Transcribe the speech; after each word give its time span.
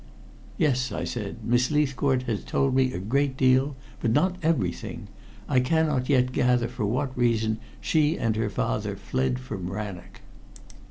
"Yes," 0.57 0.91
I 0.91 1.03
said, 1.03 1.43
"Miss 1.45 1.69
Leithcourt 1.69 2.23
has 2.23 2.43
told 2.43 2.73
me 2.73 2.91
a 2.91 2.97
great 2.97 3.37
deal, 3.37 3.75
but 3.99 4.09
not 4.09 4.35
everything. 4.41 5.09
I 5.47 5.59
cannot 5.59 6.09
yet 6.09 6.31
gather 6.31 6.67
for 6.67 6.85
what 6.87 7.15
reason 7.15 7.59
she 7.79 8.17
and 8.17 8.35
her 8.35 8.49
father 8.49 8.95
fled 8.95 9.37
from 9.37 9.69
Rannoch." 9.71 10.21